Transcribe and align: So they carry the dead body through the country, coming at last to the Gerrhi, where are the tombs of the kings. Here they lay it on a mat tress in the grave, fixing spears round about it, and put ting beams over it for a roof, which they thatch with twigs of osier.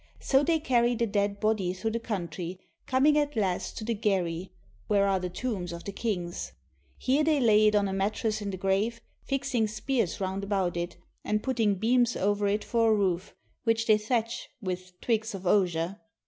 So 0.19 0.41
they 0.43 0.59
carry 0.59 0.95
the 0.95 1.05
dead 1.05 1.39
body 1.39 1.73
through 1.73 1.91
the 1.91 1.99
country, 1.99 2.59
coming 2.87 3.19
at 3.19 3.35
last 3.35 3.77
to 3.77 3.83
the 3.83 3.93
Gerrhi, 3.93 4.49
where 4.87 5.05
are 5.07 5.19
the 5.19 5.29
tombs 5.29 5.71
of 5.71 5.83
the 5.83 5.91
kings. 5.91 6.53
Here 6.97 7.23
they 7.23 7.39
lay 7.39 7.67
it 7.67 7.75
on 7.75 7.87
a 7.87 7.93
mat 7.93 8.15
tress 8.15 8.41
in 8.41 8.49
the 8.49 8.57
grave, 8.57 8.99
fixing 9.25 9.67
spears 9.67 10.19
round 10.19 10.43
about 10.43 10.75
it, 10.75 10.97
and 11.23 11.43
put 11.43 11.57
ting 11.57 11.75
beams 11.75 12.15
over 12.17 12.47
it 12.47 12.63
for 12.63 12.91
a 12.91 12.95
roof, 12.95 13.35
which 13.63 13.85
they 13.85 13.99
thatch 13.99 14.49
with 14.59 14.99
twigs 15.01 15.35
of 15.35 15.45
osier. 15.45 15.99